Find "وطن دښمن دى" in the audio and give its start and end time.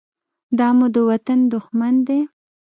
1.09-2.19